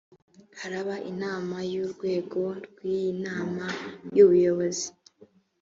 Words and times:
haraba 0.59 0.95
inama 1.11 1.55
y’ 1.71 1.73
urwego 1.83 2.39
rw 2.65 2.77
‘inama 3.09 3.65
y 4.15 4.19
‘ubuyobozi. 4.25 4.87